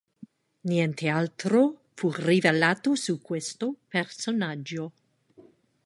Niente 0.65 1.09
altro 1.09 1.89
fu 1.93 2.09
rivelato 2.11 2.95
su 2.95 3.21
questo 3.21 3.75
personaggio. 3.87 4.93